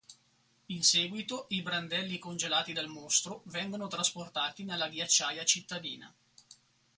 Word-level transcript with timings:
In 0.65 0.81
seguito 0.81 1.45
i 1.49 1.61
brandelli 1.61 2.17
congelati 2.17 2.73
del 2.73 2.87
mostro 2.87 3.43
vengono 3.45 3.85
trasportati 3.85 4.63
nella 4.63 4.89
ghiacciaia 4.89 5.45
cittadina. 5.45 6.11